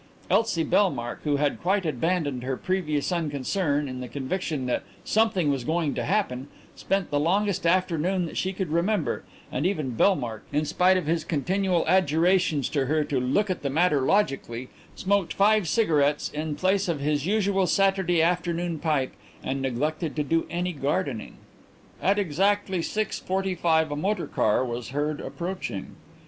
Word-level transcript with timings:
Elsie 0.31 0.63
Bellmark, 0.63 1.21
who 1.25 1.35
had 1.35 1.61
quite 1.61 1.85
abandoned 1.85 2.41
her 2.41 2.57
previous 2.57 3.11
unconcern, 3.11 3.87
in 3.87 4.01
the 4.01 4.07
conviction 4.07 4.65
that 4.65 4.81
"something 5.03 5.51
was 5.51 5.63
going 5.63 5.93
to 5.93 6.03
happen," 6.05 6.47
spent 6.75 7.11
the 7.11 7.19
longest 7.19 7.67
afternoon 7.67 8.25
that 8.25 8.35
she 8.35 8.51
could 8.51 8.71
remember, 8.71 9.23
and 9.51 9.63
even 9.63 9.91
Bellmark, 9.95 10.41
in 10.51 10.65
spite 10.65 10.97
of 10.97 11.05
his 11.05 11.23
continual 11.23 11.85
adjurations 11.87 12.67
to 12.69 12.87
her 12.87 13.03
to 13.03 13.19
"look 13.19 13.51
at 13.51 13.61
the 13.61 13.69
matter 13.69 14.01
logically," 14.01 14.69
smoked 14.95 15.33
five 15.33 15.67
cigarettes 15.67 16.29
in 16.33 16.55
place 16.55 16.87
of 16.87 16.99
his 16.99 17.27
usual 17.27 17.67
Saturday 17.67 18.23
afternoon 18.23 18.79
pipe 18.79 19.13
and 19.43 19.61
neglected 19.61 20.15
to 20.15 20.23
do 20.23 20.47
any 20.49 20.73
gardening. 20.73 21.35
At 22.01 22.17
exactly 22.17 22.81
six 22.81 23.19
forty 23.19 23.53
five 23.53 23.91
a 23.91 23.95
motor 23.95 24.25
car 24.25 24.65
was 24.65 24.89
heard 24.89 25.19
approaching. 25.21 25.95